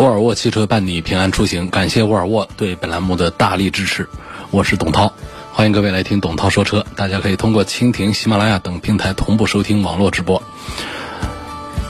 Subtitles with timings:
[0.00, 4.08] 沃尔沃汽车伴你平安出行，感谢沃尔沃对本栏目的大力支持。
[4.50, 5.12] 我是董涛，
[5.52, 6.86] 欢迎各位来听董涛说车。
[6.96, 10.42] 大家可以通过蜻蜓、喜马拉雅等平台同步收听网络直播。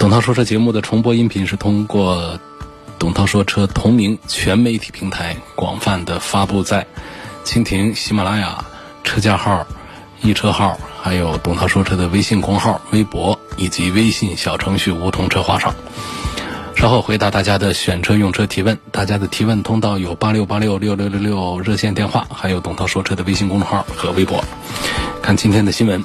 [0.00, 2.36] 董涛说车节目的重播音频是通过
[2.98, 6.84] 董涛说车同名全媒体平台广泛的发布在
[7.44, 8.64] 蜻蜓、喜马拉雅、
[9.04, 9.64] 车架号、
[10.20, 15.72] 易车号，还有董涛说车的微信公号、微博以及微信小程序梧桐车话上。
[16.76, 24.42] 稍后回答大家的选车用车提问，大家的提问通道有八六八六六六六六热线电话，还有董涛说车的微信公众号和微博。
[25.20, 26.02] 看今天的新闻，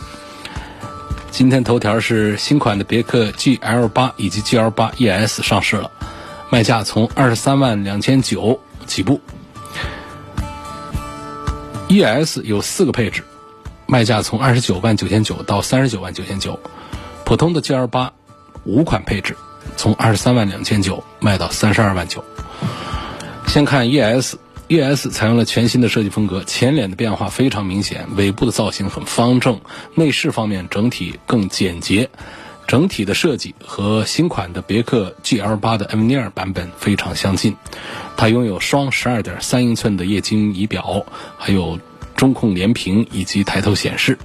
[1.31, 5.89] 今天头条是新款的别克 GL 八以及 GL 八 ES 上市了，
[6.49, 9.21] 卖价从二十三万两千九起步。
[11.87, 13.23] ES 有四个配置，
[13.87, 16.59] 卖价从二十九万九千九到三十九万九千九，
[17.23, 18.11] 普通的 GL 八
[18.65, 19.37] 五款配置。
[19.77, 22.23] 从二十三万两千九卖到三十二万九。
[23.47, 29.61] 先看 ES，ES 采用了全新的设计风格，前脸的变化非常明显，尾部的造型很方正，
[29.93, 32.09] 内饰方面整体更简洁，
[32.67, 37.55] 整体的设计和新款的别克 GL 八的 m 尼尔版本非常相近。
[38.17, 41.05] 它拥有双十二点三英寸的液晶仪表，
[41.37, 41.79] 还有
[42.15, 44.17] 中控连屏以及抬头显示。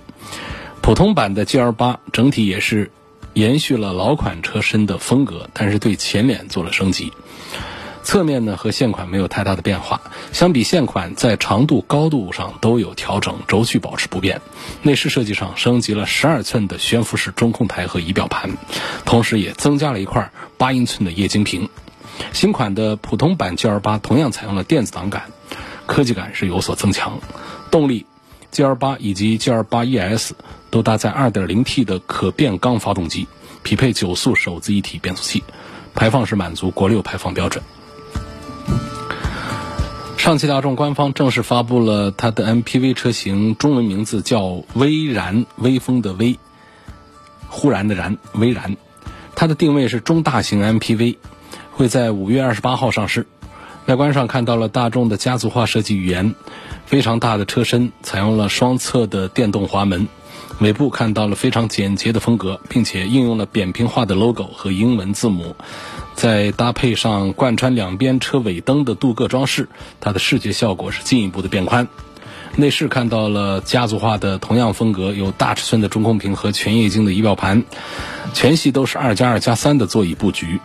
[0.80, 2.90] 普通版的 GL 八整体也是。
[3.34, 7.12] 延续了老款车身的风格，但是对前脸做了升级。
[8.02, 10.00] 侧面呢和现款没有太大的变化，
[10.32, 14.40] 相比现款在长度、高度上都有调整，轴距保持不变。
[14.82, 18.50] 内饰设计上升级了十二寸的悬浮式中控台和仪表盘，
[19.04, 21.68] 同时也增加了一块八英寸的液晶屏。
[22.32, 25.24] 新款的普通版 GL 八同样采用了电子档杆，
[25.86, 27.20] 科技感是有所增强。
[27.70, 28.06] 动力
[28.52, 30.32] ，GL 八以及 GL 八 ES。
[30.70, 33.26] 都搭载 2.0T 的可变缸发动机，
[33.64, 35.42] 匹配九速手自一体变速器，
[35.96, 37.64] 排放是满足国六排放标准。
[40.16, 46.38] 上汽大众官方正式发布了它的 MPV 车型，中文名字叫威然，威风的威，
[47.48, 48.76] 忽然的然，威然。
[49.34, 51.16] 它的定位是中大型 MPV，
[51.72, 53.26] 会在五月二十八号上市。
[53.86, 56.34] 外观上看到了大众的家族化设计语言，
[56.86, 60.06] 非常大的车身，采用了双侧的电动滑门。
[60.60, 65.56] 尾部看到了非常简洁的风格，并且应用了扁平化的 logo 和英文字母，
[66.14, 69.68] 再搭配上贯穿两边车尾灯的镀铬装饰，
[70.00, 71.88] 它的视觉效果是进一步的变宽。
[72.56, 77.64] 内饰看到了家族化的同样风格，有大尺寸的中控屏和全液晶的仪表盘，
[78.34, 80.60] 全系都是二加二加三的座椅布局。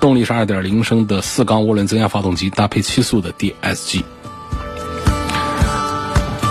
[0.00, 4.02] 动力是二点零升的四缸涡轮增压发动机，搭配七速的 DSG。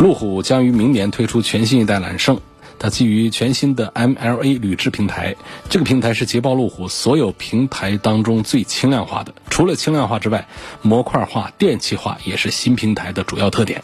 [0.01, 2.39] 路虎将于明年推出全新一代揽胜。
[2.79, 5.35] 它基于全新的 MLA 铝制平台，
[5.69, 9.33] 这个平台是捷豹路虎所有平台当中最轻量化的。
[9.49, 10.47] 除了轻量化之外，
[10.81, 13.83] 模块化、电气化也是新平台的主要特点。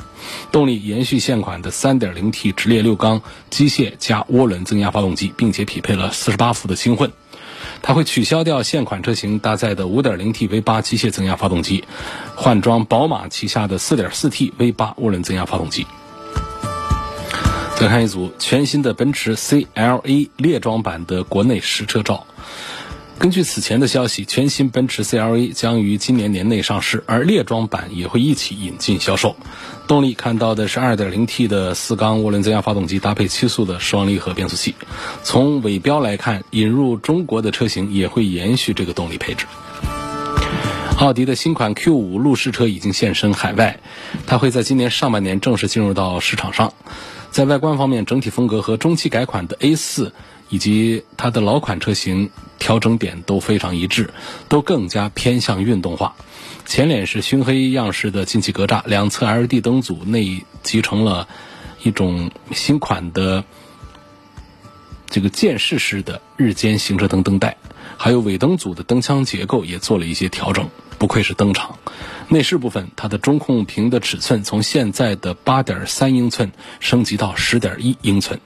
[0.52, 7.12] 动力延续现款的 3.0T 直列六缸机械加涡轮增压发动机，并且匹配了48伏的轻混。
[7.82, 11.84] 它会取消掉现款车型搭载的 5.0T V8 机械增压发动机，
[12.36, 15.86] 换装宝马旗下的 4.4T V8 涡轮增压发动机。
[17.78, 22.26] 再看一组全新的奔驰 CLA 列装版的国内实车照。
[23.20, 29.36] 根据此前的消息，全新奔驰 CLA 将于今年年内上市，而列装版也会一起引进销售。
[29.88, 34.74] 动力看到的是 2.0T 的四缸涡轮增压发动机，搭配七速的双离合变速器。
[35.24, 39.46] 从尾标来看，引入中国的车型也会延续这个动力配置。
[40.98, 43.82] 奥迪的新款 Q5 路试车已经现身海外，
[44.28, 46.74] 它会在今年上半年正式进入到市场上。
[47.36, 50.14] 在外观方面，整体风格和中期改款的 A4
[50.48, 52.30] 以及它的老款车型
[52.60, 54.14] 调整点都非常一致，
[54.48, 56.16] 都更加偏向运动化。
[56.66, 61.28] 前脸是熏黑样式的进气格栅，两侧 LED 灯组内集成了
[61.84, 63.44] 一种新款的
[65.10, 67.58] 这个渐式式的日间行车灯灯带，
[67.98, 70.70] 还有尾灯组的灯腔结构也做了一些调整。
[71.06, 71.78] 不愧是登场。
[72.30, 78.40] 内饰部分，它的中控屏的尺寸从现在的八点三英寸升级到十点一英寸，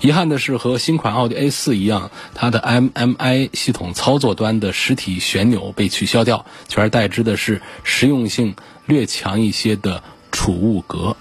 [0.00, 8.56] 遗憾的是，和新款奥迪 A 四一样，它的 MMI 系统操作端的实体旋钮被取消掉，取而代之的是实用性
[8.86, 10.02] 略强一些的
[10.32, 11.16] 储物格。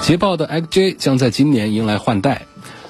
[0.00, 2.46] 捷豹的 XJ 将在今年迎来换代。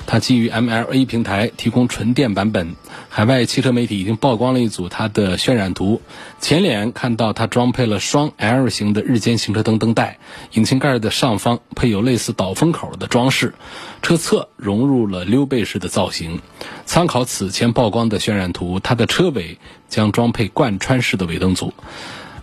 [0.06, 2.76] 它基于 MLA 平台提供纯电版本，
[3.16, 6.02] 海外汽车媒体已经曝光了一组它的渲染图。
[6.40, 10.18] 前脸看到它装配了双 L 型的日间行车灯灯带，
[10.54, 13.54] 引擎盖的上方配有类似导风口的装饰，
[14.02, 16.40] 车侧融入了溜背式的造型。
[16.86, 19.58] 参考此前曝光的渲染图，它的车尾
[19.88, 21.72] 将装配贯穿式的尾灯组。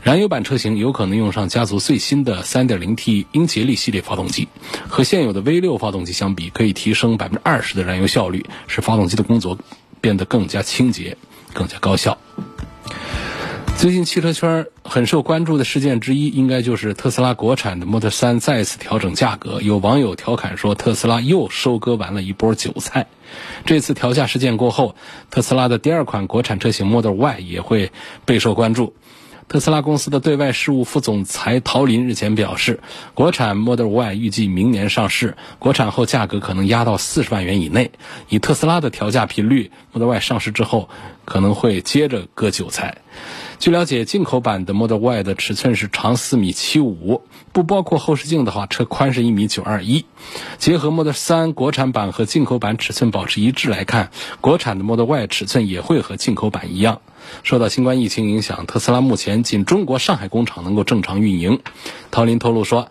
[0.03, 4.47] 燃油版车型有可能用上家族最新的 3.0T 英杰利系列发动机，
[4.88, 9.57] 和现有的 V6 发动机相比，可以提升百分之二十的燃油效率，使发动机的工作
[10.01, 11.15] 变得更加清洁、
[11.53, 12.18] 更加高效。
[13.77, 19.59] 最近汽车圈很受关注的事件之一，应该就是特斯拉国产的 Model 3再次调整价格。
[19.59, 23.07] 有网友调侃说，特斯拉又收割完了一波韭菜。
[23.65, 24.95] 这次调价事件过后，
[25.31, 27.92] 特斯拉的第二款国产车型 Model Y 也会
[28.25, 28.94] 备受关注。
[29.51, 32.80] 特斯拉公司的对外事务副总裁陶林日前表示，
[33.13, 37.92] 国产 Model Y 预计明年上市，国产后价格可能压到四十万元以内。
[38.30, 40.88] 以特斯拉的调价频率，Model Y 上市之后
[41.25, 43.00] 可能会接着割韭菜。
[43.62, 47.22] 据了解，进口版的 Model Y 的尺寸是长四米七五，
[47.54, 50.04] 不包括后视镜的话，车宽是一米九二一。
[50.58, 54.10] 结合 Model 三国产版和进口版尺寸保持一致来看，
[54.42, 57.02] 国产的 Model Y 尺寸也会和进口版一样。
[57.44, 61.60] 受到新冠疫情影响，特斯拉目前仅中国上海工厂能够正常运营。
[62.10, 62.90] 陶林透露说，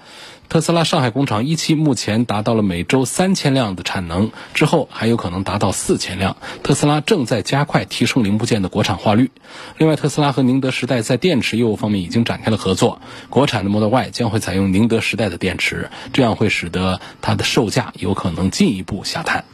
[0.51, 6.37] 特斯拉上海工厂一期目前达到了每周三千辆的产能，之后还有可能达到四千辆。
[6.65, 9.31] 特斯拉正在加快提升零部件的国产化率。
[9.79, 19.45] 另外，特斯拉和宁德时代在电池业务方面已经展开了合作，国产的 Model Y 将会采用宁德时代的电池，这样会使得它的售价有可能进一步下探。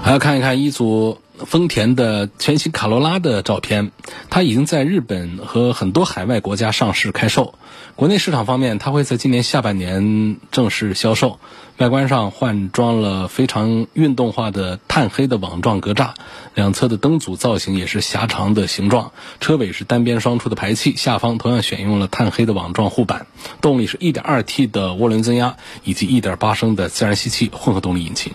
[0.00, 1.18] 还要看一看一组。
[1.46, 3.92] 丰田的全新卡罗拉的照片，
[4.28, 7.54] 它已经在日本和很多海外国家上市开售。
[7.96, 11.38] 国内市场方面，它会在今年下半年正式销售。
[11.78, 16.10] 外观上换装了非常运动化的碳黑的网状格栅，
[16.54, 23.26] 两侧的灯组造型也是狭长的形状，车尾是单边双出的排气，下方同样选用了碳黑的网状护板。
[23.62, 28.34] 动力是 1.2T 的涡轮增压以及1.8升的自然吸气混合动力引擎。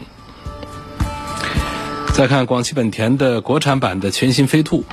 [2.15, 4.85] 再看广汽本田的国产版的全新飞度，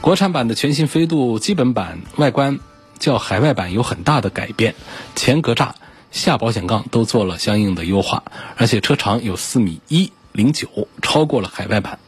[0.00, 2.58] 国产版的全新飞度基本版外观
[2.98, 4.74] 较海外版有很大的改变，
[5.14, 5.70] 前格栅、
[6.10, 8.24] 下保险杠都做了相应的优化，
[8.56, 12.00] 而且车长有四米一零九，超过了海外版。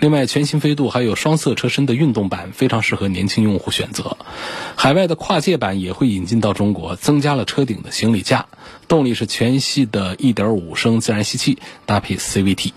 [0.00, 4.16] 另外，全新飞度还有双色车身的运动版，非常适合年轻用户选择。
[4.76, 8.46] 海外的跨界版也会引进到中国，增加了车顶的行李架。
[8.88, 12.72] 动力是全系的1.5升自然吸气，搭配 CVT。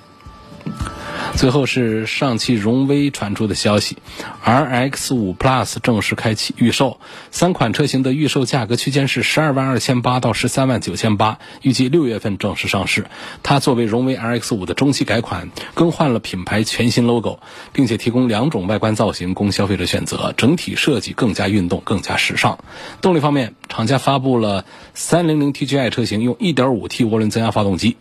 [1.36, 3.98] 最后是上汽荣威传出的消息
[4.44, 7.00] ，RX 五 Plus 正式开启预售，
[7.32, 13.06] 三款车型的预售价格区间是十二万二千八到十三万九千八，预计六月份正式上市。
[13.44, 17.40] 它作为荣威 RX 五的中期改款，更换了品牌全新 logo，
[17.72, 22.58] 并且提供两种外观造型供消费者选择，整体设计更加运动、更加时尚。
[23.02, 27.96] 动力方面，厂家发布了三零零 TGI 车型用一点五 T 涡轮增压发动机。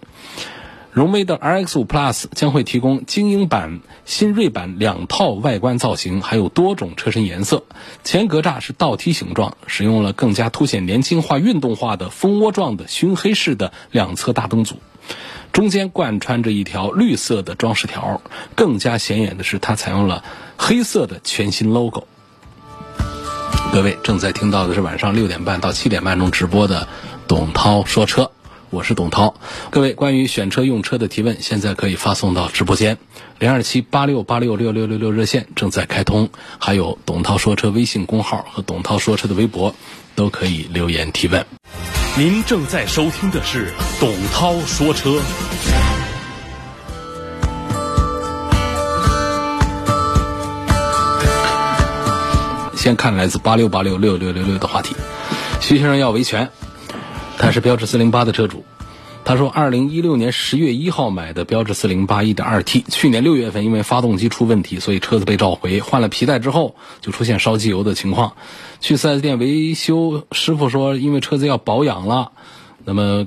[0.90, 7.63] 荣威的 RX 五 Plus 将会提供精英版、新锐版两套外观造型，还有多种车身颜色。
[8.03, 14.77] 前格栅是倒梯形状，使用了更加凸显年轻化、运动化的蜂窝状的熏黑式的两侧大灯组，
[15.53, 18.22] 中间贯穿着一条绿色的装饰条。
[18.56, 20.24] 更加显眼的是，它采用了
[20.56, 22.08] 黑色的全新 logo。
[23.72, 26.89] 各位正在听到的是晚上六点半到七点半钟直播的
[27.29, 28.32] 董涛说车。
[28.70, 29.34] 我是董涛，
[29.70, 32.98] 各位关于选车用车的提问，现在可以发送到直播间
[33.39, 39.75] 零二七八六八六六六六六热线正在开通，还有董涛说车微信公号和董涛说车的微博，
[40.15, 41.46] 都可以留言提问。
[42.19, 45.19] 您正在收听的是董涛说车。
[52.77, 54.94] 先看来自八六八六六六六六的话题，
[55.60, 56.51] 徐先生要维权。
[57.39, 58.65] 他是标致四零八的车主，
[59.25, 68.33] 他说，二零一六年十月一号买的标致四零八一点二 T，去年六月份因为发动机出问题，所以车子被召回，换了皮带之后就出现烧机油的情况，
[68.81, 72.33] 去四 S 店维修，师傅说因为车子要保养了，
[72.85, 73.27] 那么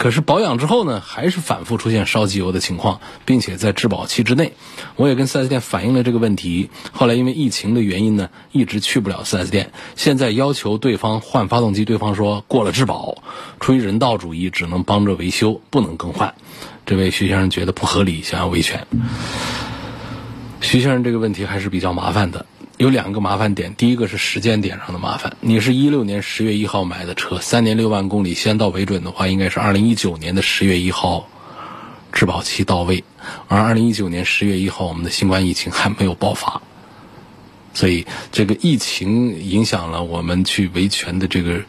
[0.00, 4.54] 可是保养之后呢，还是反复出现烧机油的情况，并且在质保期之内，
[4.96, 6.70] 我也跟 4S 店反映了这个问题。
[6.90, 9.72] 后来因为疫情的原因呢，一直去不了 4S 店。
[9.96, 13.18] 现在要求对方换发动机，对方说过了质保，
[13.60, 16.34] 出于人道主义，只能帮着维修，不能更换。
[16.86, 18.86] 这位徐先生觉得不合理，想要维权。
[20.62, 22.46] 徐先生这个问题还是比较麻烦的。
[22.80, 25.36] 有两个麻烦点，第一个是时间点上的麻烦。
[25.42, 31.28] 你是一六年十月一号买的车，三年六万公里，先到为准的话，应该是二零一九年的十月一号
[32.10, 33.04] 质保期到位。
[33.48, 36.62] 而二零一九年十月一号，我们的新冠疫情还没有爆发，
[37.74, 41.60] 所以这个疫情影响了我们去维权的这个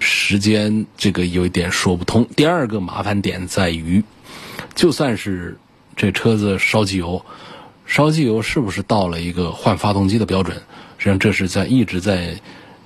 [0.00, 2.26] 时间，这个有一点说不通。
[2.34, 4.02] 第二个麻烦点在于，
[4.74, 5.58] 就算是
[5.94, 7.22] 这车子烧机油。
[7.86, 10.56] 烧机油是不是到了一个换发动机的标准？
[10.98, 12.40] 实际上，这是在一直在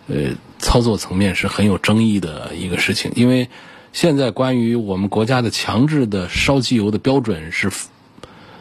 [0.09, 3.13] 呃操作层面是很有争议的一个事情。
[3.15, 3.49] 因为
[3.93, 7.71] 现在关于我们国家的强制的烧机油的标准是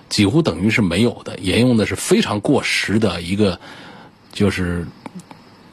[0.09, 3.59] 几乎等于是没有的，沿用的是非常过时的一个，
[4.31, 4.85] 就是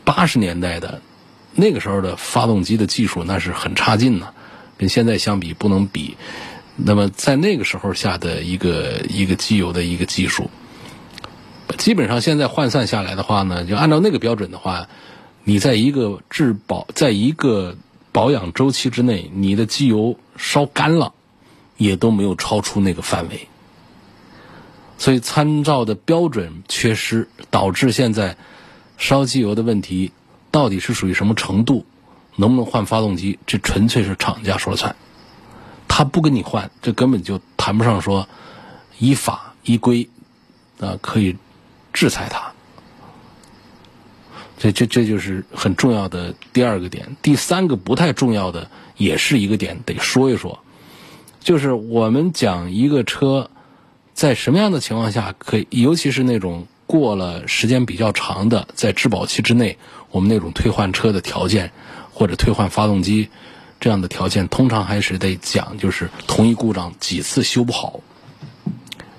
[0.02, 1.02] 八十年代的
[1.54, 4.30] 那个时候的发动机的技术，那是很差劲呢，
[4.78, 6.16] 跟现在相比不能比。
[6.76, 10.50] 那么在那个时候下的一个一个机油的一个技术，
[11.78, 14.88] 基本上现在换算下来的话呢，就按照那个标准的话，
[15.44, 17.76] 你在一个质保在一个
[18.10, 21.14] 保养周期之内，你的机油烧干了，
[21.76, 23.48] 也都没有超出那个范围。
[24.98, 28.36] 所以参照的标准缺失，导致现在
[28.96, 30.12] 烧机油的问题
[30.50, 31.84] 到底是属于什么程度，
[32.36, 34.96] 能不能换发动机，这纯粹是厂家说了算。
[35.88, 38.28] 他不跟你换，这根本就谈不上说
[38.98, 40.08] 依法依规
[40.80, 41.36] 啊可以
[41.92, 42.52] 制裁他。
[44.56, 47.16] 这这这就是很重要的第二个点。
[47.20, 50.60] 第三个不太重要的也是一个点，得说一说，
[51.40, 53.50] 就是我们讲一个车
[54.14, 59.76] 在什么样的情况下可以，尤其是那种过了时间比较长的，在质保期之内，
[60.10, 61.72] 我们那种退换车的条件
[62.12, 63.28] 或者退换发动机。
[63.80, 68.00] 这样的条件通常还是得讲，就是同一故障几次修不好，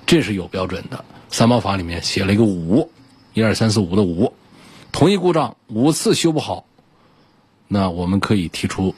[0.06, 1.04] 这是有标准的。
[1.30, 2.90] 三包法里面写了一个五，
[3.32, 4.32] 一二三四五的五，
[4.90, 6.64] 同一故障五次修不好，
[7.68, 8.92] 那我们可以提出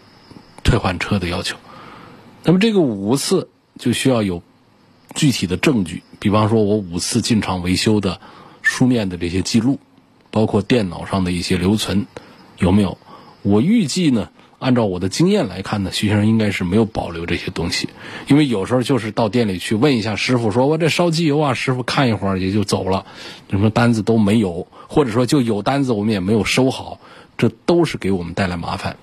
[0.65, 1.57] 退换车的要求。
[2.45, 4.43] 那么这个五次就需要有
[5.15, 8.19] 具体的证据，比方说我五次进厂维修的
[8.63, 9.79] 书面的这些记录，
[10.31, 12.07] 包括电脑上的一些留存，
[12.57, 12.97] 有没有？
[13.43, 14.31] 我预计呢。
[14.59, 17.89] 按照我的经验来看呢，徐先生应该是没有保留这些东西，
[18.27, 23.07] 因为有时候就是到店里去问一下师傅，说我这烧机油啊，师傅看一会儿也就走了，
[23.51, 26.99] 什么单子都没有，或者说就有单子我们也没有收好，
[27.37, 28.97] 这都是给我们带来麻烦。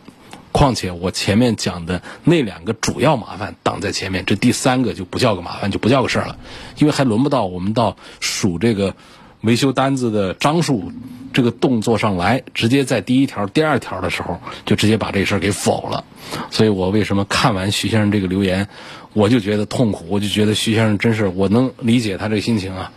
[0.51, 6.37] 况且我前面讲的那两个主要麻烦挡在前面，这第三个就不叫个麻烦，就不叫个事儿了，
[6.77, 8.93] 因为还轮不到我们到数这个。
[9.41, 10.91] 维修单子的张数，
[11.33, 16.03] 这个动作上来，直接在第一条、第二条的时候，就直接把这事儿给否了。
[16.49, 18.67] 所以我为什么看完徐先生这个留言，
[19.13, 22.91] 我就觉得痛苦，我就觉得徐先生真是，我能理解他这心情啊。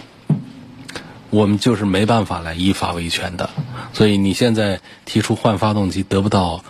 [1.30, 3.50] 我们就是没办法来依法维权的，
[3.92, 6.64] 所以你现在提出换发动机得不到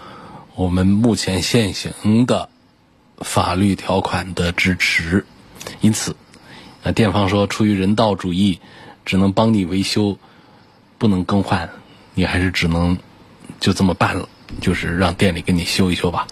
[0.56, 2.48] 我们目前现行的
[3.18, 5.24] 法律条款的支持，
[5.80, 6.16] 因此，
[6.82, 8.58] 那店方说出于人道主义。
[9.08, 10.18] 只能帮你维修，
[10.98, 11.70] 不能更换，
[12.12, 12.98] 你还是只能
[13.58, 14.28] 就这么办了，
[14.60, 16.26] 就是让店里给你修一修吧。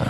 [0.00, 0.06] 嗯。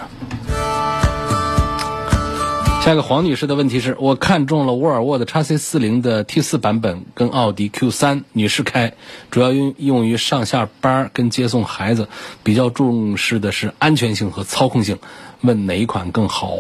[2.85, 8.95] 下一个黄女士的问题是我看中了沃尔沃的 x C 四零的 T 四版本跟奥迪 Q 三，女士开，
[9.33, 12.09] 主要用用于上下班跟接送孩子，
[12.45, 15.01] 比较重视的是安全性和操控性，
[15.41, 16.57] 问哪一款更好？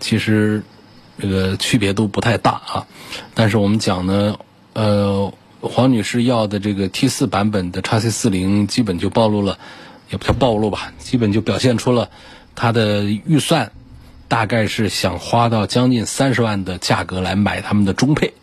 [0.00, 0.64] 其实。
[1.18, 2.86] 这个区别都不太大啊，
[3.34, 4.36] 但是我们讲呢，
[4.72, 9.58] 呃，黄女士要的这个 T 四版本的叉 C 四零，基本就暴露了，
[10.10, 12.10] 也不叫暴露吧，基本就表现出了
[12.56, 13.70] 她的预算
[14.26, 18.34] 大概是想花到将近三十万的价格来买他们的中配，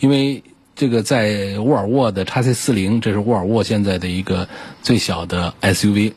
[0.00, 0.42] 因为
[0.74, 4.48] 这个在沃尔沃的叉 C 四零，这是沃尔沃现在的一个
[4.82, 6.14] 最小的 SUV，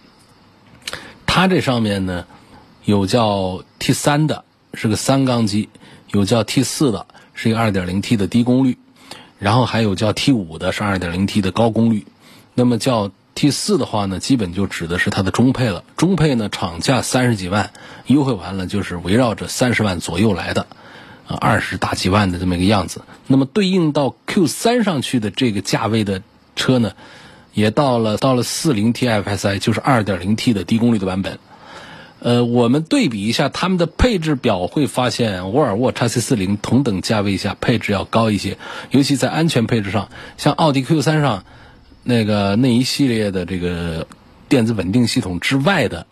[1.25, 2.25] 它这上面呢
[2.85, 5.67] 有叫 T 三的，是个三缸机。
[6.11, 8.77] 有叫 T 四的，是一个 2.0T 的低功率，
[9.37, 12.05] 然后还有叫 T 五的，是 2.0T 的高功率。
[12.55, 15.83] 那么叫 T 四的话呢，基本就指的是它的中配了。
[15.95, 17.71] 中配呢，厂价三十几万，
[18.07, 20.67] 优惠完了就是围绕着三十万左右来的，
[21.27, 23.01] 啊，二十大几万的这么一个样子。
[23.27, 26.21] 那么对应到 Q 三上去的这个价位的
[26.55, 26.93] 车呢，
[27.53, 31.39] 也到了到了 40TFSI，就是 2.0T 的低功率的版本。
[32.21, 38.57] 呃，我们对比一下他们的配置表，会发现沃尔沃 x C 四零同等价位下配置要高一些，
[38.91, 41.45] 尤其在安全配置上，像奥迪 Q 三上
[42.03, 44.05] 那个那一系列的这个
[44.49, 46.07] 电子稳定系统之外的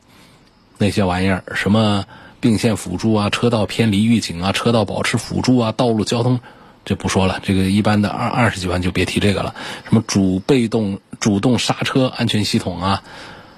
[0.78, 2.06] 那些玩意儿，什么
[2.40, 6.40] 并线辅助啊、车道偏离预警啊、车道保持辅助啊、道路交通，
[6.86, 13.04] 这不说了，这个一般的二二十几万就别提这个了，什么主被动主动刹车安全系统啊，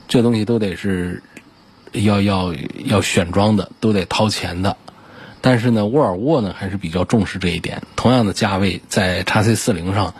[0.08, 1.22] 这东西都得是。
[1.94, 2.54] 要要
[2.86, 4.76] 要选装的都得掏钱的，
[5.42, 7.82] 但是呢，沃尔沃呢还是比较重视这一点。
[7.96, 10.14] 同样的价位，在叉 C 四零上，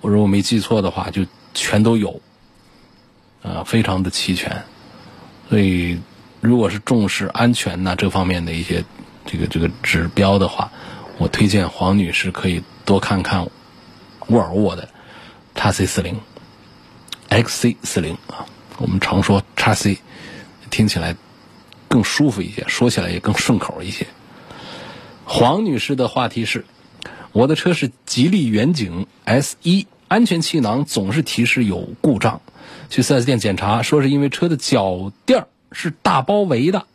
[0.00, 1.24] 我如果没记错的话，就
[1.54, 2.20] 全都有，
[3.42, 4.62] 啊，非常的齐全。
[5.48, 5.98] 所以，
[6.40, 8.84] 如果是重视安全呐这方面的一些
[9.24, 10.70] 这个这个指标的话，
[11.18, 13.48] 我推荐黄女士可以多看看
[14.26, 14.88] 沃尔沃的
[15.54, 16.20] 叉 C 四零、
[17.28, 18.44] XC 四零啊，
[18.78, 19.98] 我们常说叉 C。
[20.68, 21.16] 听起来
[21.88, 24.06] 更舒服一些，说起来也更顺口一些。
[25.24, 26.64] 黄女士的话题是：
[27.32, 32.40] 我的车是吉利远景 S 一，安全气囊总是提示有故障，
[32.88, 36.86] 去 4S 店检查，说是因为车的脚垫是大包围的，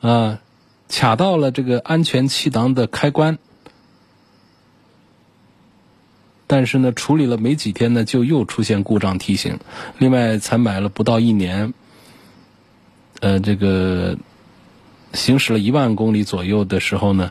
[0.00, 0.40] 啊，
[0.88, 3.38] 卡到了这个安全气囊的开关。
[6.52, 9.60] 但是呢，处理了没几天呢，就又出现故障提醒。
[9.98, 11.72] 另外，才买了不到一年，
[13.20, 14.18] 呃，这个
[15.12, 17.30] 行驶了一万公里左右的时候呢，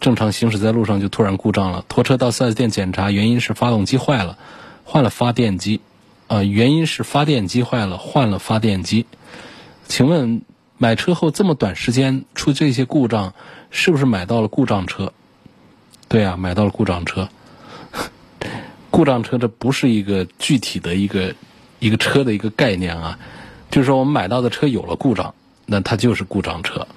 [0.00, 1.84] 正常行驶在路上就突然故障了。
[1.86, 4.36] 拖车到 4S 店检查，原因是发动机坏了，
[4.82, 5.80] 换了发电机。
[6.26, 9.06] 啊，原因是发电机坏了，换了发电机。
[9.86, 10.42] 请问
[10.76, 13.32] 买车后这么短时间出这些故障，
[13.70, 15.12] 是不是买到了故障车？
[16.08, 17.28] 对啊，买到了故障车。
[18.96, 21.34] 故障车这不是一个具体的一个
[21.80, 23.18] 一个车的一个概念啊，
[23.70, 25.34] 就是说我们买到的车有了故障，
[25.66, 26.88] 那它就是故障车，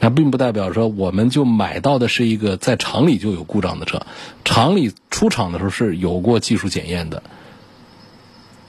[0.00, 4.06] 那并不代表说我们就买到的是一个在厂里就有故障的车，
[4.46, 7.22] 厂里出厂的时候是有过技术检验的，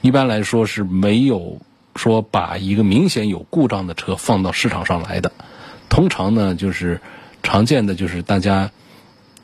[0.02, 1.62] 一般来说是没有
[1.96, 5.32] 说把一个明显有故障的车放到市场上来的，
[5.88, 7.00] 通常呢就是
[7.42, 8.70] 常见的就是大家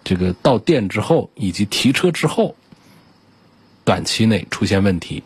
[0.04, 2.54] 这个到店之后以及提车之后。
[3.84, 5.22] 短期内出现问题，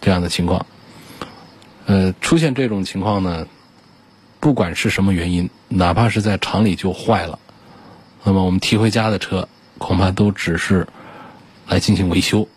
[0.00, 0.64] 这样的情况，
[1.84, 3.46] 呃，出现这种情况呢，
[4.40, 7.38] 不管是什么原因，哪怕是在厂里就坏了，
[8.24, 10.86] 那么我们提回家的车，恐怕都只是
[11.66, 12.48] 来进行维修。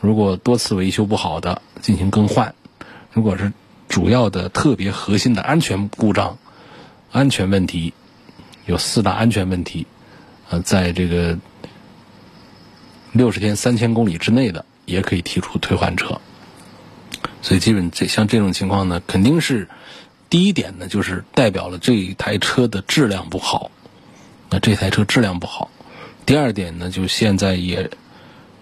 [0.00, 2.54] 如果多次维修不好的，进行更换；
[3.12, 3.52] 如果是
[3.88, 6.38] 主要的、特别核心的安全故障、
[7.10, 7.92] 安全问题，
[8.66, 9.88] 有四大安全问题，
[10.50, 11.36] 呃，在这个。
[13.12, 16.20] 六十天三千公里之内的也可以提出退换车，
[17.42, 19.68] 所以基本这像这种情况呢，肯定是
[20.28, 23.70] 第一点呢，就是代表了这一台车的质量不好。
[24.48, 25.70] 那这台车质量不好。
[26.26, 27.90] 第二点呢，就现在也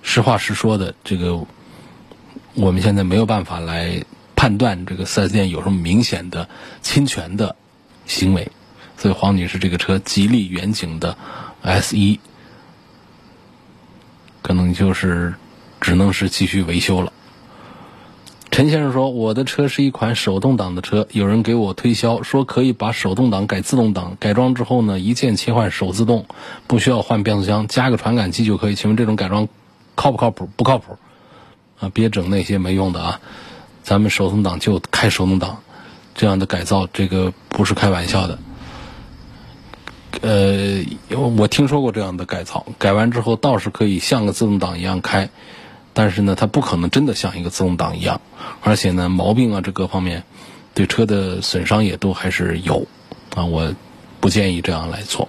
[0.02, 1.38] 实话实说的，这个
[2.54, 4.02] 我们现在没有办法来
[4.34, 6.48] 判断这个四 S 店有什么明显的
[6.82, 7.54] 侵权的
[8.06, 8.50] 行为。
[8.96, 11.16] 所以黄女士这个车，吉利远景的
[11.62, 12.18] S 一。
[14.42, 15.34] 可能就是
[15.80, 17.12] 只能是继续维修了。
[18.50, 26.26] 陈先生说：“我的车是一款手动挡的车，有人给我推销说可以把手动挡改自动挡，改装之后呢，一键切换手自动，
[26.66, 28.74] 不需要换变速箱，加个传感器就可以。
[28.74, 29.46] 请问这种改装
[29.94, 30.48] 靠不靠谱？
[30.56, 30.98] 不靠谱
[31.78, 31.90] 啊！
[31.92, 33.20] 别整那些没用的啊！
[33.84, 35.58] 咱们手动挡就开手动挡，
[36.14, 38.38] 这样的改造这个不是开玩笑的。”
[40.20, 40.84] 呃，
[41.36, 45.28] 我听说过这样的改造，改完之后倒是可以像个自动挡一样开，
[45.92, 48.20] 但是呢，它不可能真的像一个自动挡一样，
[48.62, 50.24] 而且呢，毛病啊这各方面，
[50.74, 52.86] 对车的损伤也都还是有，
[53.34, 53.74] 啊，我
[54.18, 55.28] 不建议这样来做。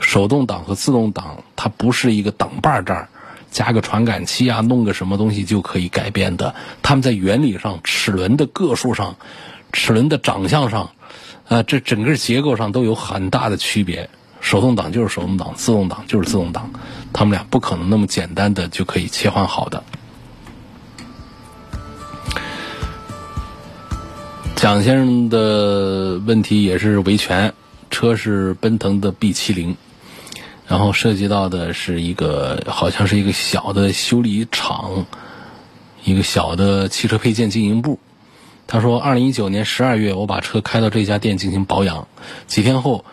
[0.00, 3.08] 手动挡和自动挡它不是一个挡把这儿
[3.50, 9.16] 加个传感器啊，弄个什么东西就可以改变的，它们在原理上、齿轮的个数上、
[9.72, 10.90] 齿轮的长相上，
[11.48, 14.08] 啊，这整个结构上都有很大的区别。
[14.40, 16.72] 手动挡就是手动挡，自动挡就是自动挡，
[17.12, 19.84] 他们俩不可能那么简单的就可以切换好的。
[24.56, 27.54] 蒋先生的问题也是维权，
[27.90, 29.76] 车是奔腾的 B 七零，
[30.66, 35.06] 然后涉及到的是一个好像是一个小的修理厂，
[36.02, 38.00] 一个小的汽车配件经营部。
[38.66, 42.08] 他说，二零一九年十二月，我把车开到这家店进行保养，
[42.46, 43.04] 几天后。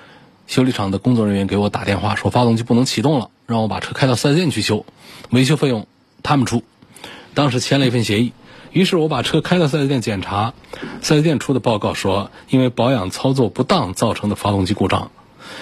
[0.47, 4.83] 修理厂的工作人员给我打电话说，发动机不能启动了，让我把车开到四 S 店去修，
[5.29, 5.85] 维修费用
[6.23, 6.63] 他们出。
[7.35, 8.33] 当时签了一份协议，
[8.71, 10.55] 于是我把车开到 4S 店检查
[11.03, 15.11] ，4S 店出的报告说，因为保养操作不当造成的发动机故障。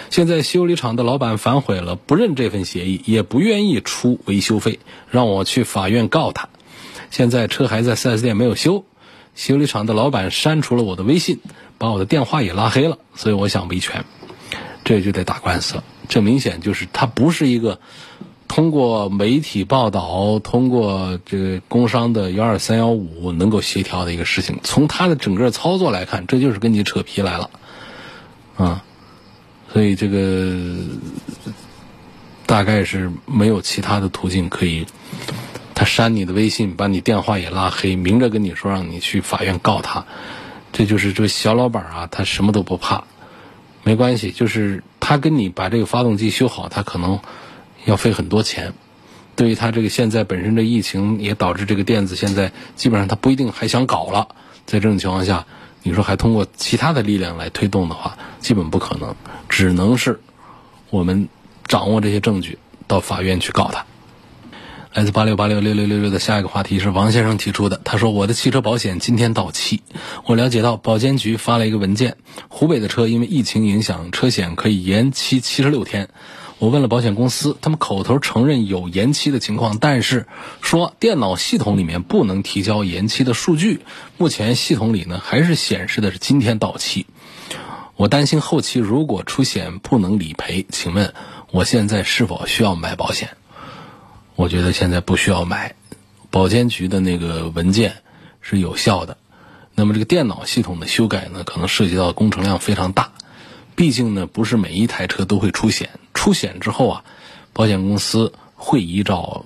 [0.10, 4.80] 现在修理厂的老板反悔了，不认这份协议，也不愿意出维修费，
[5.12, 6.48] 让我去法院告他。
[7.12, 8.86] 现在车还在 4S 店没有修，
[9.38, 11.40] 修理厂的老板删除了我的微信，
[11.78, 14.04] 把我的电话也拉黑了，所以我想维权，
[14.84, 15.84] 这就得打官司了。
[16.10, 17.80] 这明显就是他不是一个
[18.48, 24.60] 通过媒体报道、通过这个工商的幺二三幺五能够协调的一个事情。
[24.64, 27.52] 从他的整个操作来看，这就是跟你扯皮来了，
[28.58, 28.84] 啊。
[29.72, 30.76] 所以这个
[32.48, 34.88] 大概是没有其他的途径可以，
[35.88, 40.06] 删你的微信，把你电话也拉黑，明着跟你说让你去法院告他，
[40.72, 43.06] 这就是这小老板啊，他什么都不怕，
[43.84, 47.20] 没关系，就是他跟你把这个发动机修好，他可能
[47.86, 48.74] 要费很多钱。
[49.36, 54.28] 对于他这个现在本身这疫情也导致这个店子现在基本上他不一定还想搞了，
[54.68, 55.46] 在这种情况下。
[55.84, 59.16] 你说还通过其他的力量来推动的话，基本不可能，
[59.48, 60.20] 只能是
[60.90, 61.30] 我们
[61.66, 63.86] 掌握这些证据，到法院去告他。
[64.98, 69.84] 来自八六八六六六六六的下一个话题是王先生提出的，他说我的汽车保险今天到期，
[70.26, 76.10] 我了解到保监局发了一个文件，湖北的车因为疫情影响，车险可以延期七十六天。
[76.58, 80.26] 我问了保险公司，他们口头承认有延期的情况，但是
[80.62, 83.82] 说电脑系统里面不能提交延期的数据。
[84.18, 87.06] 目前系统里呢还是显示的是今天到期。
[87.98, 91.14] 我担心后期如果出险不能理赔，请问
[91.52, 93.38] 我现在是否需要买保险？
[94.38, 95.74] 我觉得现在不需要买，
[96.30, 97.96] 保监局的那个文件
[98.40, 99.18] 是有效的。
[99.74, 103.14] 那么这个电脑系统的修改呢，可能涉及到工程量非常大。
[103.76, 105.90] 毕竟呢，不是每一台车都会出险。
[106.14, 107.04] 出险之后啊，
[107.52, 109.44] 保险公司会依照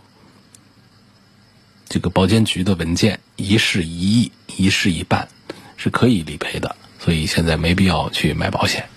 [1.87, 5.29] 这个保监局的文件一事一议，一事一办，
[5.77, 6.75] 是可以理赔的。
[6.99, 8.89] 所以现在没必要去买保险，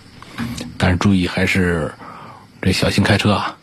[0.77, 1.95] 但是注意还是
[2.61, 3.59] 这小心开车啊。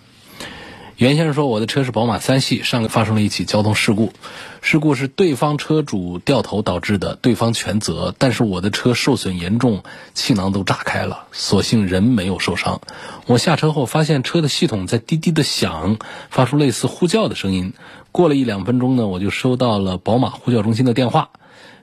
[1.02, 4.14] 袁先生说：“我的车是宝马三系，上个发生了一起交通事故，
[4.62, 8.14] 事故是对方车主掉头导致的，对方全责。
[8.20, 9.82] 但是我的车受损严重，
[10.14, 12.82] 气囊都炸开了，所幸人没有受伤。
[13.26, 15.98] 我下车后发现车的系统在滴滴的响，
[16.30, 17.74] 发出类似呼叫的声音。
[18.12, 21.32] 过了一两分钟呢，我就收到了宝马呼叫中心的电话。”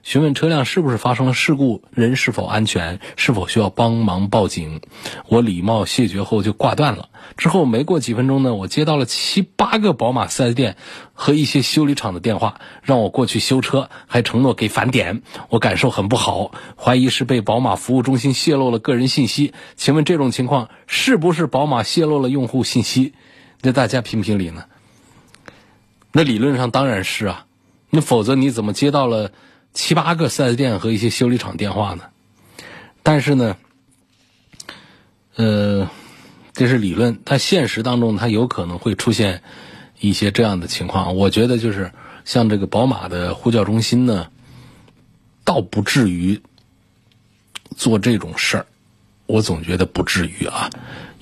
[0.01, 4.81] 询问车辆是不是发生了事故，人是否安全，是否需要帮忙报警。
[5.27, 7.09] 我礼貌谢绝后就挂断了。
[7.37, 10.77] 之后没过几分钟呢，我接到了七八个宝马 4S 店
[11.13, 15.21] 和一些修理厂的电话，让我过去修车，还承诺给返点。
[15.49, 19.53] 我感受很不好，怀疑是被宝马服务中心泄露了个人信息。
[19.75, 23.13] 请问这种情况是不是宝马泄露了用户信息？
[23.61, 24.63] 那大家评评理呢？
[26.13, 27.45] 那理论上当然是啊，
[27.89, 29.31] 那否则你怎么接到了？
[29.73, 32.05] 七八个四 S 店和一些修理厂电话呢，
[33.03, 33.55] 但是呢，
[35.35, 35.89] 呃，
[36.53, 39.41] 这是理论，它现实当中它有可能会出现
[39.99, 41.15] 一些这样的情况。
[41.15, 41.93] 我觉得就是
[42.25, 44.31] 像这个宝马的呼叫中心呢，
[45.45, 46.41] 倒不至于
[47.77, 48.65] 做这种事儿，
[49.27, 50.69] 我总觉得不至于啊，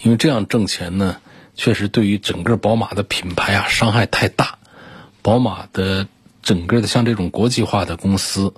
[0.02, 1.18] 因为这样挣钱呢，
[1.54, 4.58] 确实对于整个宝马的品牌啊伤害太大，
[5.22, 6.08] 宝马的。
[6.48, 8.54] 整个的像这种国际化的公司，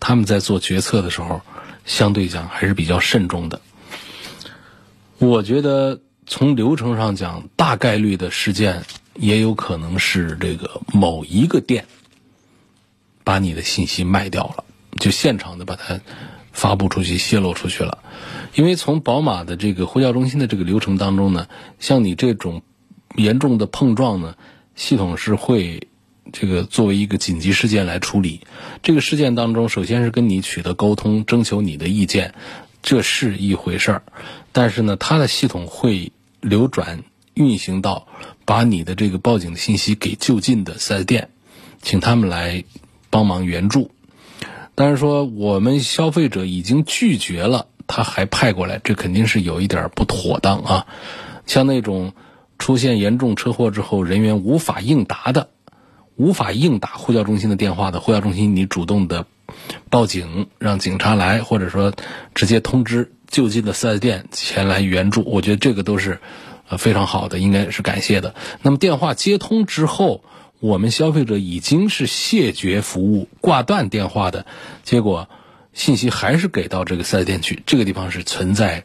[0.00, 1.42] 他们在做决策的时候，
[1.84, 3.60] 相对讲还是比较慎重的。
[5.18, 11.84] 我觉得从流程上讲，大概率的事件也有可能是这个某一个店
[13.24, 14.64] 把你的信息卖掉了，
[14.98, 16.00] 就现场的把它
[16.50, 17.98] 发布出去、泄露出去了。
[18.54, 21.46] 因为从宝马的这个呼叫中心的这个流程当中呢，
[21.78, 22.62] 像你这种
[23.16, 24.34] 严重的碰撞呢，
[24.74, 25.88] 系统是会。
[26.32, 28.40] 这个作为一个紧急事件来处理，
[28.82, 32.34] 这个事件当中，首先是跟你取得沟通，征求你的意见，
[32.82, 34.02] 这是一回事儿。
[34.52, 38.06] 但是呢，它的系统会流转运行到
[38.44, 41.30] 把你的这个报警信息给就近的四 S 店，
[41.82, 42.64] 请他们来
[43.10, 43.90] 帮忙援助。
[44.74, 50.86] 但是说我们消费者已经拒绝了，他还派过来，这肯定是有一点不妥当啊。
[51.46, 52.12] 像那种
[52.58, 55.50] 出现严重车祸之后，人员无法应答的。
[56.16, 59.26] 无法应打呼叫中心的电话的呼叫中心，你主动的
[59.90, 61.92] 报警，让警察来，或者说
[62.34, 66.20] 直接通知就近的四 S 店前来援助，我觉得这个都是
[66.68, 68.34] 呃非常好的，应该是感谢的。
[68.62, 70.22] 那么电话接通之后，
[70.60, 74.46] 我们消费者已经是谢绝服务、挂断电话的，
[74.84, 75.28] 结果
[75.72, 78.84] 信息还是给到这个四 S 店去，这个地方是存在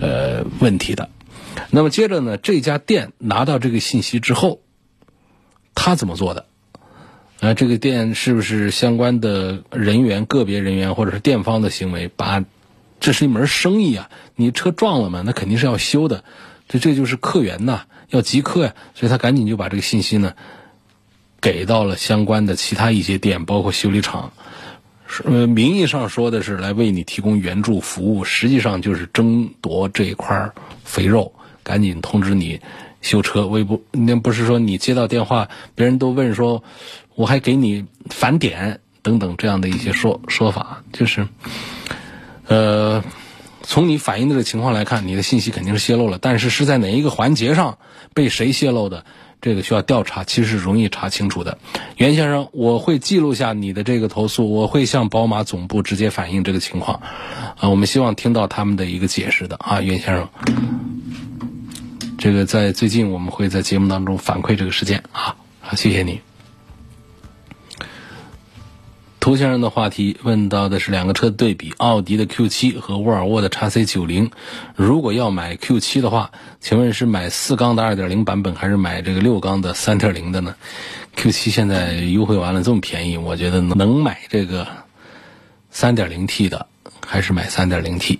[0.00, 1.10] 呃问题的。
[1.70, 4.60] 那么接着呢，这家店拿到这个信息之后，
[5.74, 6.46] 他怎么做的？
[7.42, 12.06] 啊，这个店是不是相关的人员、个别人员或者是店方的行为？
[12.06, 12.44] 把，
[13.00, 14.08] 这是一门生意啊！
[14.36, 16.22] 你车撞了嘛，那肯定是要修的，
[16.68, 20.34] 这这就是客源呐，要集客呀，所以他赶紧就把这个信息呢，
[21.40, 24.32] 给到了相关的其他一些店，包括修理厂。
[25.24, 30.52] 呃，名义上说的是来为你提供援助服务，实际上就是争夺这一块
[30.84, 32.60] 肥肉，赶紧通知你
[33.00, 33.48] 修车。
[33.48, 36.62] 微博那不是说你接到电话，别人都问说。
[37.14, 41.26] 我还给你返点等等这样的一些说说法，就是，
[42.46, 43.02] 呃，
[43.62, 47.78] 从你反映的这个情况来看，你的信息肯定是泄露了，但是是在哪一个环节上
[48.14, 49.04] 被谁泄露的，
[49.40, 51.58] 这个需要调查，其实是容易查清楚的。
[51.96, 57.02] 袁先生，我会记录下你的这个投诉，我会向宝马总部直接反映这个情况，
[57.58, 60.28] 啊，我们希望听到他们的一个解释的啊，袁先生，
[62.18, 66.20] 这个在最近我们会在节目当中反馈这个事件啊，好，谢谢你。
[69.22, 74.32] 涂先生的话题问到的是两个车对比：奥迪的 Q7 和沃尔沃的 x C90。
[74.74, 80.56] 如果要买 Q7 的话，请问是买四缸的2.0版本，还是买这个六缸的3.0的呢
[81.16, 84.66] ？Q7 现在优惠完了这么便宜，我觉得能买这个
[85.72, 86.66] 3.0T 的，
[87.06, 88.18] 还是买 3.0T。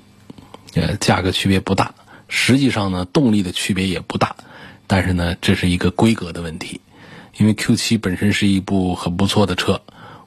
[0.75, 1.93] 呃，价格区别不大，
[2.29, 4.37] 实际上呢，动力的区别也不大，
[4.87, 6.81] 但是呢，这是一个规格的问题，
[7.39, 9.83] 因为 Q7 本身是一部很不错的车，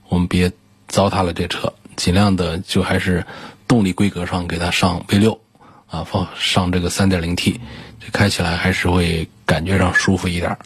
[0.10, 0.52] 我们别。
[0.88, 3.26] 糟蹋了这车，尽量的就还是
[3.68, 5.40] 动力规格上给它上 V 六，
[5.88, 7.60] 啊，放上这个 3.0T，
[8.00, 10.58] 这开起来还是会感觉上舒服一点。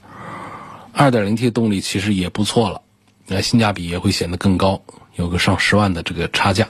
[0.95, 2.81] 2.0T 动力其实也不错了，
[3.27, 4.81] 那性价比也会显得更高，
[5.15, 6.67] 有个上十万的这个差价。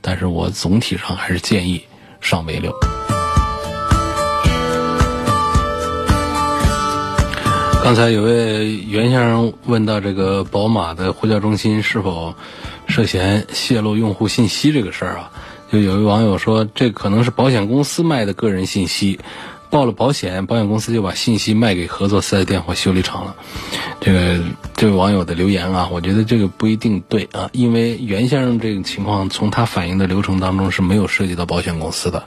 [0.00, 1.84] 但是我总体上还是建议
[2.20, 2.74] 上 V 六。
[7.82, 12.34] 刚才有位袁先生问到这个宝马的呼叫中心是否？
[12.90, 15.30] 涉嫌泄露用户信息这个事儿啊，
[15.72, 19.20] 就有位网友说，这可能是保险公司卖的个人信息，
[19.70, 23.36] 报了保险，保险公司就把信息卖给合作四 S 店或修理厂了。
[24.00, 24.40] 这个
[24.74, 32.24] 这位网友的留言啊，我觉得这个不一定对啊，因为袁先生这个情况，从他反映的流程当中是没有涉及到保险公司的，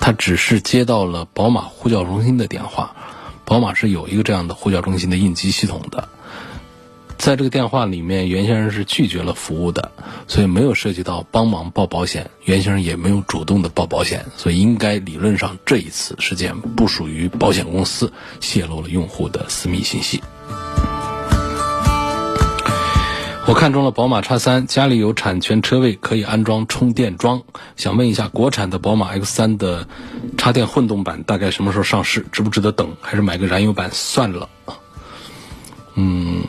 [0.00, 2.94] 他只是接到了宝马呼叫中心的电话，
[3.44, 6.08] 宝马是有一个这样的呼叫中心的应急系统的。
[7.18, 9.90] 在这个电话里面，袁先生是拒绝了服务的，
[10.28, 20.22] 所以没有涉及到帮忙报保险，袁先生也没有主动的报保险，所以应该理论上这一次事件不属于保险公司泄露了用户的私密信息。
[23.46, 27.42] 我看中了宝马叉三，家里有产权车位，可以安装充电桩，
[27.76, 29.88] 想问一下，国产的宝马 X 三的
[30.36, 32.24] 插电混动版大概什么时候上市？
[32.30, 32.96] 值不值得等？
[33.00, 34.48] 还是买个燃油版算了？
[35.94, 36.44] 嗯。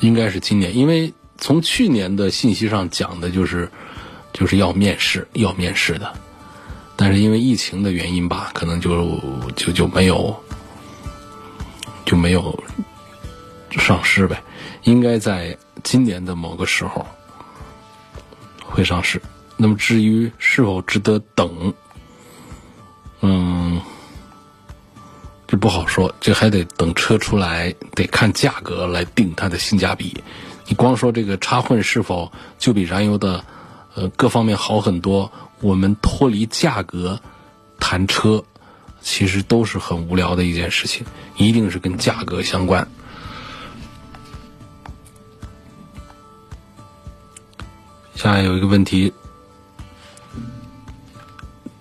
[0.00, 3.70] 应该是今年，因为从去年的信息上讲的就是，
[4.32, 6.12] 就是要面试，要面试的，
[6.96, 9.20] 但是因为疫情的原因吧，可能就
[9.56, 10.34] 就就没有，
[12.04, 12.62] 就没有
[13.72, 14.42] 上市呗。
[14.84, 17.04] 应该在今年的某个时候
[18.64, 19.20] 会上市。
[19.56, 21.74] 那么至于是否值得等，
[23.20, 23.80] 嗯。
[25.50, 30.22] 这不好说，这还得等车出来，得看价格来定它的性价比。
[30.66, 33.42] 你光说这个插混是否就比燃油的，
[33.94, 35.32] 呃，各方面好很多？
[35.62, 37.18] 我们脱离价格
[37.80, 38.44] 谈车，
[39.00, 41.06] 其实都是很无聊的一件事情，
[41.38, 42.86] 一定是跟价格相关。
[48.14, 49.10] 下面有一个问题，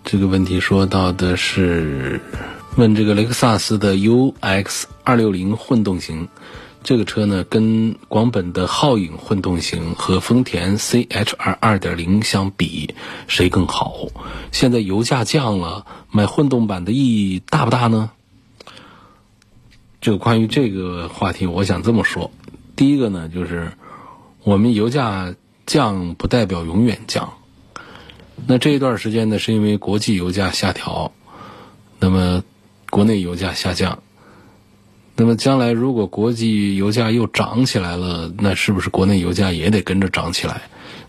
[0.06, 2.22] 这个问题说到的是。
[2.78, 6.28] 问这个雷克萨斯的 UX 二六零混动型，
[6.84, 12.94] 这个车呢跟广本的皓影混动型和丰田 CHR 二点零相比，
[13.28, 13.96] 谁更好？
[14.52, 18.12] 现在油价降了，买混动版的意义大不大呢？
[20.00, 22.30] 就关于这个话题，我想这么说：
[22.76, 23.72] 第一个呢，就是
[24.44, 25.34] 我们油价
[25.66, 27.34] 降不代表永远降。
[28.46, 31.12] 那这一段时间呢，是因为国际油价下调，
[32.00, 32.44] 那么。
[32.90, 34.02] 国内油价下降，
[35.16, 40.62] 那么将来如果国际油价又涨起来了，那是不是国内油价也得跟着涨起来？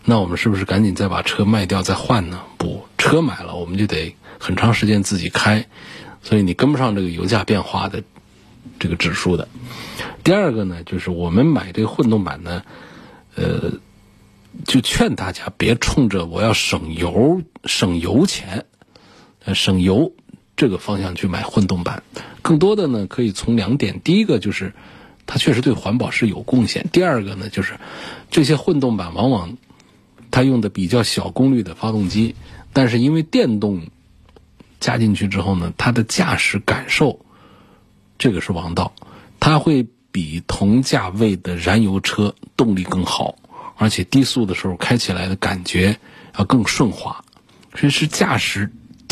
[0.05, 2.41] 那我们是不是赶紧再把车卖掉再换呢？
[2.57, 5.67] 不，车买了我们就得很长时间自己开，
[6.21, 8.01] 所以你跟不上这个油价变化的
[8.79, 9.47] 这个指数的。
[10.23, 12.63] 第二个呢，就是我们买这个混动版呢，
[13.35, 13.73] 呃，
[14.65, 18.65] 就劝大家别冲着我要省油、省油钱、
[19.53, 20.13] 省油。
[20.59, 22.03] 这个方向去买混动版，
[22.41, 24.73] 更多的呢可以从两点，第一个就是
[25.25, 26.89] 它确实对环保是有贡献。
[26.91, 27.79] 第二个呢，就是
[28.29, 29.55] 这些混动版往往
[30.31, 32.35] 它用的比较小功率的发动机，
[32.73, 33.87] 但是因为电动
[34.81, 37.21] 加进去之后呢，它的驾驶感受
[38.17, 38.91] 这个是王道，
[39.39, 43.35] 它会比同价位的燃油车动力更好，
[43.77, 45.97] 而且低速的时候开起来的感觉
[46.37, 47.23] 要更顺滑，
[47.75, 48.69] 所以是驾驶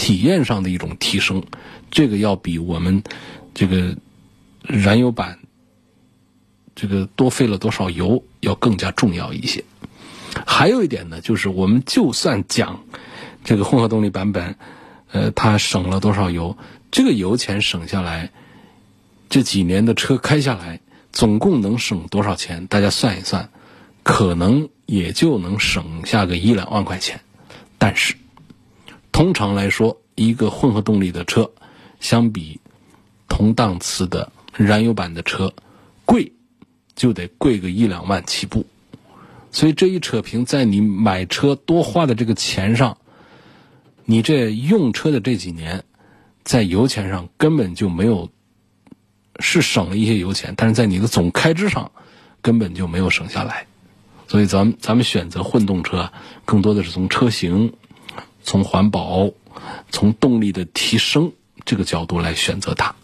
[0.07, 1.43] 体验上的一种提升。
[1.91, 3.03] 这个要比我们
[3.53, 3.97] 这个
[4.61, 5.39] 燃油版。
[6.79, 9.65] 这个多费了多少油要更加重要一些。
[10.45, 12.83] 还有一点呢，就是我们就算讲
[13.43, 14.55] 这个混合动力版本，
[15.11, 16.55] 呃，它省了多少油，
[16.91, 18.31] 这个油钱省下来，
[19.27, 20.79] 这几年的车开下来，
[21.11, 22.67] 总共能省多少钱？
[22.67, 23.49] 大家算一算，
[24.03, 27.19] 可能也就能省下个一两万块钱。
[27.79, 28.15] 但是，
[29.17, 31.49] 通常来说，一个混合动力的车，
[31.99, 32.61] 相比
[33.27, 35.51] 同档次的燃油版的车，
[36.05, 36.33] 贵。
[36.95, 38.65] 就得贵个一两万起步，
[39.51, 42.97] 所以这一扯平，在你买车多花的这个钱上，
[44.05, 45.83] 你这用车的这几年，
[46.43, 48.29] 在油钱上根本就没有，
[49.39, 51.91] 是省了一些油钱，但是在你的总开支上
[52.41, 53.65] 根本就没有省下来。
[54.27, 56.11] 所以咱们咱们选择混动车，
[56.45, 57.73] 更多的是从车型、
[58.41, 59.29] 从环保、
[59.89, 61.31] 从动力的提升
[61.65, 62.95] 这个角度来选择它，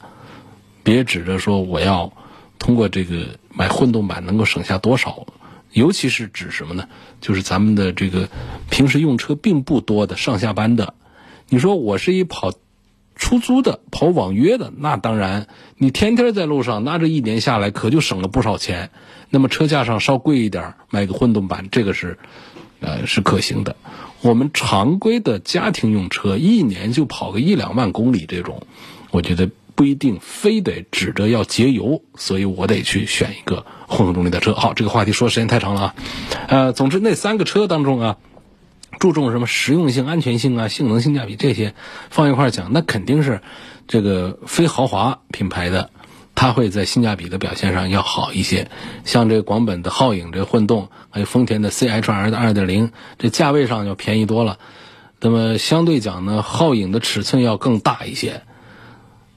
[0.84, 2.13] 别指着说我要
[2.60, 3.39] 通过这个。
[3.56, 5.28] 买混动版能够省下多少？
[5.73, 6.88] 尤其是指什么呢？
[7.21, 8.28] 就是咱们的这个
[8.71, 10.95] 平时用车并不多的上下班的。
[11.49, 12.52] 你说我是一跑
[13.15, 15.45] 出租的、跑网约的，那当然
[15.78, 18.89] 你天天在路上，那这一年下来可就省了不少钱。
[19.30, 22.17] 那么车价上稍贵一点，买个混动版，这个是
[22.80, 23.76] 呃是可行的。
[24.23, 28.65] 我们常规的家庭用车，一年就跑个一两万公里，这种
[29.12, 29.51] 我觉得。
[29.75, 34.53] 不一定非得指着要节油，所以我得去选一个混合动力的车。
[34.53, 35.95] 好，这个话题说时间太长了啊。
[36.47, 38.17] 呃，总之那三个车当中啊，
[38.99, 41.73] 注重什么实用性、安全性啊、性能、性价比这些
[42.12, 43.41] 放一块讲，那肯定是
[43.88, 45.89] 这个非豪华品牌的，
[46.36, 48.69] 它会在性价比的表现上要好一些。
[49.06, 54.58] 像这广本的皓影这混动，还有丰田的 CHR 的2.0，这价位上要便宜多了。
[55.19, 58.41] 那么相对讲呢，皓影的尺寸要更大一些。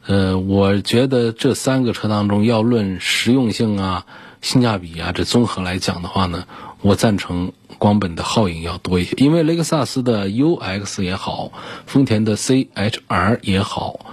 [0.06, 4.06] 呃，我觉得这三个车当中，要论实用性啊、
[4.40, 6.44] 性价比啊，这综合来讲的话呢，
[6.80, 9.14] 我赞成广本的皓影要多一些。
[9.16, 11.52] 因为雷克萨斯的 UX 也好，
[11.86, 14.06] 丰田的 CHR 也好，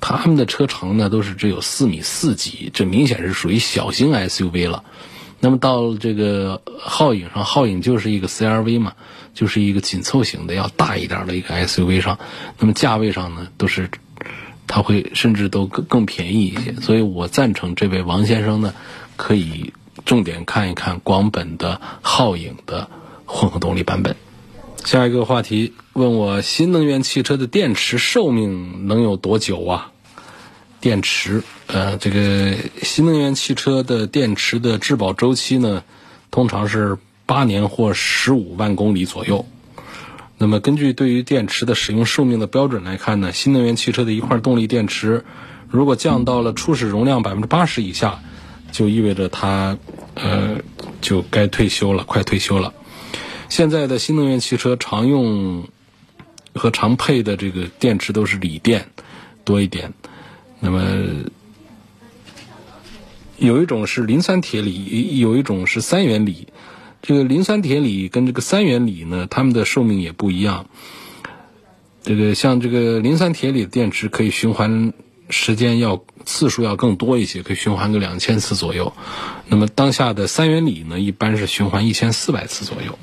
[0.00, 4.84] 他们的车长呢都是只有四米四几，这明显是属于小型 SUV 了。
[5.40, 8.94] 那么到这个皓影上，皓影就是一个 CRV 嘛，
[9.34, 12.18] 就是一个紧凑型的，要大一点的一个 SUV 上，
[12.58, 13.90] 那么价位上呢都是。
[14.70, 18.74] 它会甚至都更更便宜一些，所以我赞成这位王先生呢，
[19.16, 19.72] 可以
[20.04, 22.90] 重点看一看广本的皓影的
[23.24, 24.14] 混合动力版本。
[24.84, 29.92] 下一个话题问我新能源汽车的电池寿命能有多久啊？
[30.80, 35.82] 电池，呃，这个新能源汽车的电池的质保周期呢，
[36.30, 39.44] 通常是八年或十五万公里左右。
[40.38, 45.24] 那么，根据对于电池的使用寿命的标准来看呢，新能源汽车的一块动力电池，
[45.68, 48.20] 如果降到了初始容量百分之八十以下，
[48.70, 49.76] 就意味着它，
[50.14, 50.60] 呃，
[51.00, 52.72] 就该退休了，快退休了。
[53.48, 55.68] 现在的新能源汽车常用
[56.54, 58.88] 和常配的这个电池都是锂电
[59.44, 59.92] 多一点，
[60.60, 60.84] 那么
[63.38, 66.48] 有一种是磷酸铁锂，有一种是三元锂。
[67.00, 70.66] 这个磷酸铁锂跟这个三元锂呢，它们的寿命也不一样。
[72.02, 74.92] 这个像这个磷酸铁锂的电池可以循环
[75.30, 78.92] 时间要次数要更多一些，可以循环个两千次左右。
[79.46, 82.98] 那么当下的三元锂呢，一般是循环一千四百次左右。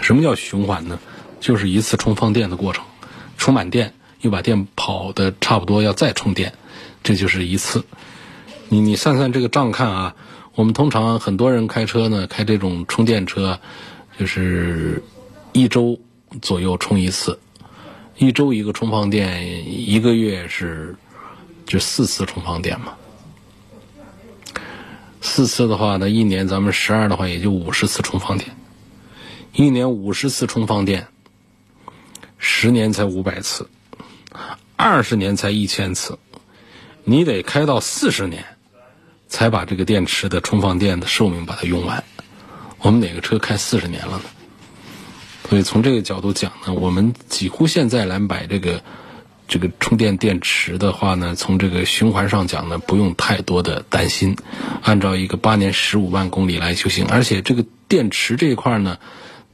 [0.00, 0.98] 什么叫循环呢？
[1.40, 2.84] 就是一次充放电的过程，
[3.36, 6.54] 充满电又把电跑的差不多，要再充电，
[7.02, 7.84] 这就是一次。
[8.68, 10.16] 你你算算这个账看啊。
[10.54, 13.60] 我们通常很多人开车呢，开这种充电车，
[14.18, 15.04] 就是
[15.52, 16.00] 一周
[16.42, 17.38] 左右充一次，
[18.16, 20.96] 一周一个充放电，一个月是
[21.64, 22.94] 就四次充放电嘛。
[25.20, 28.50] 四次的话呢，一年咱们十二的话也就五十次充放电，
[29.58, 31.08] 一年五十次充放电，
[32.38, 33.68] 十年才五百次，
[34.76, 36.16] 二十年才一千次，
[37.02, 38.44] 你得开到四十年。
[39.26, 42.02] 才把这个电池的充放电的寿命把它用完。
[42.78, 44.24] 我们哪个车开四十年了呢？
[45.50, 48.82] 所以从这个角度讲呢，我们几乎现在来买这个
[49.48, 54.36] 这个充电电池的话呢，从这个循环上讲呢，不用太多的担心，
[54.82, 57.04] 按照一个八年十五万公里来就行。
[57.06, 58.98] 而且这个电池这一块呢，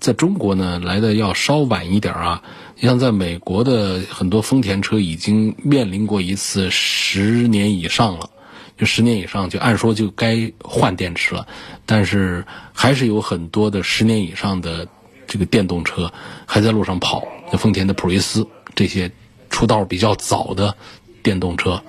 [0.04, 2.42] 在中国呢来的要稍晚一点啊。
[2.76, 8.28] 你像在美国的很多丰田车已经面临过一次十年以上了，
[8.76, 11.46] 就十年以上就按说就该换电池了，
[11.86, 12.44] 但是
[12.74, 14.86] 还是有很多的十年以上的
[15.26, 16.12] 这个电动车
[16.44, 17.22] 还在路上跑，
[17.56, 19.10] 丰田的普锐斯这些。
[19.50, 20.74] 出道比较早的
[21.22, 21.80] 电动车，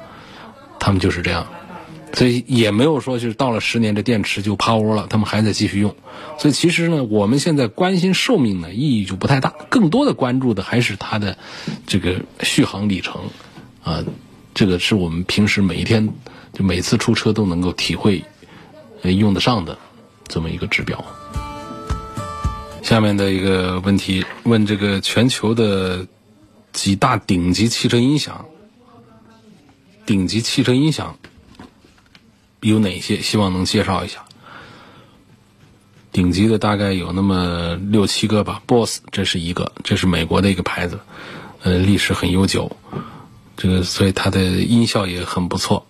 [0.80, 1.47] 他们就是这样，
[2.16, 5.95] 所以也没有说就是到了十年这电池就趴窝了，他们还在继续用。
[6.39, 11.38] 所以其实呢，我们现在关心寿命呢意义就不太大，更多的关注的还是它的
[11.86, 13.22] 这个续航里程
[13.84, 14.03] 啊，
[14.53, 16.09] 这个是我们平时每一天
[16.53, 18.24] 就每次出车都能够体会
[19.03, 19.78] 用得上的
[20.28, 21.05] 这么一个指标。
[22.82, 26.07] 下面的一个问题问这个全球的。
[26.76, 28.47] 几大顶级汽车音响，
[30.05, 31.18] 顶级汽车音响
[32.70, 33.22] 有哪些？
[33.22, 34.26] 希望能介绍一下。
[36.11, 38.61] 顶级的大概有那么六七个吧。
[38.66, 40.99] BOSS 这是一个，这是美国的一个牌子，
[41.61, 42.76] 呃，历史很悠久，
[43.57, 45.86] 这个所以它的音效也很不错。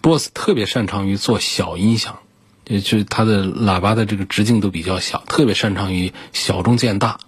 [0.00, 2.18] BOSS 特别擅长于做小音响，
[2.66, 7.18] 也就是它的喇叭的这个直径都比较小，特别擅长于小中见大。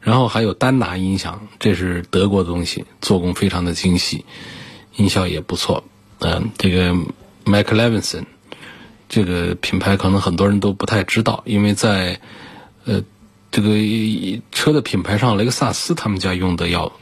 [0.00, 4.26] 然后还有丹拿音响，这是德国的东西，做工非常的精细，
[4.96, 5.84] 音效也不错。
[6.18, 6.94] 嗯，这个
[7.44, 8.24] Mac Levinson
[9.08, 12.20] 这个品牌可能很多人都不太知道，因为在
[12.84, 13.02] 呃
[13.50, 13.70] 这个
[14.50, 16.92] 车的品牌上，雷克萨斯他们家用的要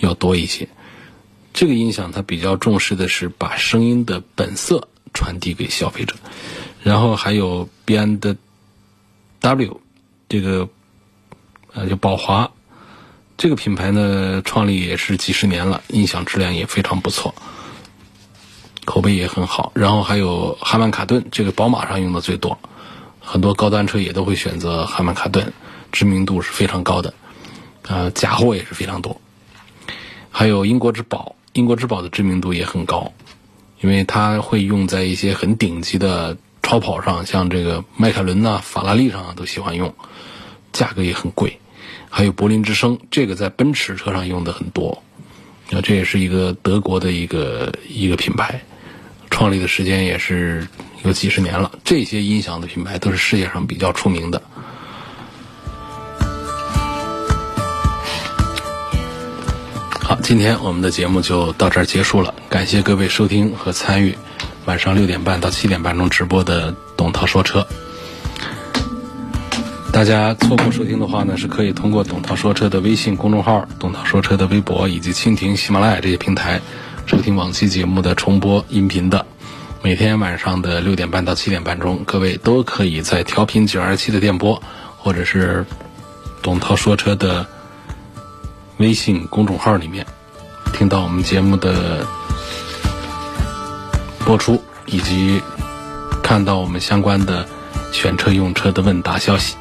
[0.00, 0.68] 要多一些。
[1.52, 6.14] 这个音响它比较重视的是把声音的本色传递给消费者。
[6.82, 9.80] 然后还有 B&W
[10.28, 10.68] 这个。
[11.74, 12.50] 呃，就宝华
[13.36, 17.34] 这个品牌呢，创立也是几十年了，音响质量也非常不错，
[18.88, 19.70] 口碑也很好。
[19.74, 22.56] 然后还有哈曼卡顿，这个宝马上用的最多，
[23.20, 25.52] 很多高端车也都会选择哈曼卡顿，
[25.92, 27.12] 知名度是非常高的，
[27.86, 29.20] 呃，假货也是非常多。
[30.30, 33.12] 还有英国之宝，英国之宝的知名度也很高，
[33.82, 39.92] 因为它会用在一些很顶级的超跑上，像这个迈凯伦呐、法拉利上都喜欢用。
[40.70, 41.58] 价格也很贵，
[42.10, 45.02] 还有柏林之声，这个在奔驰车上用的很多，
[45.72, 48.60] 啊，这也是一个德国的一个一个品牌，
[49.30, 50.66] 创立的时间也是
[51.04, 51.70] 有几十年了。
[51.84, 54.42] 这些音响的品牌都是世界上比较出名的。
[60.00, 64.16] 好，今天我们的节目就到这儿结束了，感谢各位收听和参与
[64.64, 67.66] 晚上六点半到七点半钟直播的董涛说车。
[69.92, 76.60] 大家错过收听的话呢，是可以通过“董涛说车”的微信公众号、“董涛说车”的微博以及蜻蜓、喜马拉雅这些平台
[77.08, 79.24] 收听往期节目的重播音频的。
[79.80, 84.62] 每天晚上的六点半到七点半钟，各位都可以在调频九二七的电波，
[84.98, 85.64] 或者是
[86.42, 87.46] “董涛说车”的
[88.76, 90.06] 微信公众号里面
[90.74, 92.06] 听到我们节目的
[94.26, 95.40] 播出，以及
[96.22, 97.48] 看到我们相关的
[97.90, 99.56] 选车用车的问答消息。